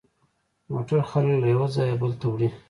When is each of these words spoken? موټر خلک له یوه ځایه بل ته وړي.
موټر 0.71 0.99
خلک 1.09 1.35
له 1.41 1.47
یوه 1.55 1.67
ځایه 1.75 1.95
بل 2.01 2.11
ته 2.19 2.25
وړي. 2.31 2.49